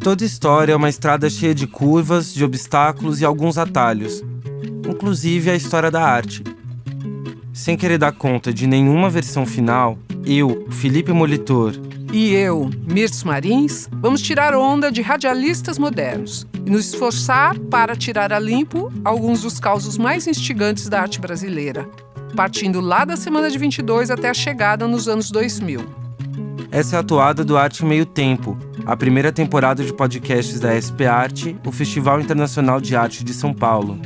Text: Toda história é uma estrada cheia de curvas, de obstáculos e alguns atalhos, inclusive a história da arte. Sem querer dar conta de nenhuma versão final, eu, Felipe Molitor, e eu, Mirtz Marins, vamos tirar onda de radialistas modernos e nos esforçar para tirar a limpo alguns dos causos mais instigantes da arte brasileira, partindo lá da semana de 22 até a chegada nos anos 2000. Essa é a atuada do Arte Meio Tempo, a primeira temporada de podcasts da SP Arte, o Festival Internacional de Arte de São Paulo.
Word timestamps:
Toda 0.00 0.24
história 0.24 0.72
é 0.72 0.76
uma 0.76 0.88
estrada 0.88 1.28
cheia 1.28 1.54
de 1.54 1.66
curvas, 1.66 2.32
de 2.32 2.44
obstáculos 2.44 3.20
e 3.20 3.24
alguns 3.24 3.58
atalhos, 3.58 4.22
inclusive 4.88 5.50
a 5.50 5.56
história 5.56 5.90
da 5.90 6.02
arte. 6.02 6.44
Sem 7.52 7.76
querer 7.76 7.98
dar 7.98 8.12
conta 8.12 8.52
de 8.52 8.66
nenhuma 8.66 9.08
versão 9.08 9.46
final, 9.46 9.98
eu, 10.24 10.66
Felipe 10.70 11.12
Molitor, 11.12 11.74
e 12.12 12.32
eu, 12.32 12.70
Mirtz 12.86 13.24
Marins, 13.24 13.88
vamos 13.90 14.22
tirar 14.22 14.54
onda 14.54 14.92
de 14.92 15.02
radialistas 15.02 15.78
modernos 15.78 16.46
e 16.64 16.70
nos 16.70 16.86
esforçar 16.86 17.58
para 17.58 17.96
tirar 17.96 18.32
a 18.32 18.38
limpo 18.38 18.92
alguns 19.04 19.42
dos 19.42 19.58
causos 19.58 19.98
mais 19.98 20.28
instigantes 20.28 20.88
da 20.88 21.00
arte 21.00 21.20
brasileira, 21.20 21.88
partindo 22.34 22.80
lá 22.80 23.04
da 23.04 23.16
semana 23.16 23.50
de 23.50 23.56
22 23.56 24.10
até 24.10 24.28
a 24.28 24.34
chegada 24.34 24.86
nos 24.86 25.08
anos 25.08 25.30
2000. 25.30 26.04
Essa 26.70 26.96
é 26.96 26.98
a 26.98 27.00
atuada 27.00 27.44
do 27.44 27.56
Arte 27.56 27.84
Meio 27.84 28.04
Tempo, 28.04 28.58
a 28.84 28.96
primeira 28.96 29.30
temporada 29.30 29.84
de 29.84 29.92
podcasts 29.92 30.58
da 30.58 30.74
SP 30.74 31.06
Arte, 31.06 31.56
o 31.64 31.70
Festival 31.70 32.20
Internacional 32.20 32.80
de 32.80 32.96
Arte 32.96 33.22
de 33.22 33.32
São 33.32 33.54
Paulo. 33.54 33.98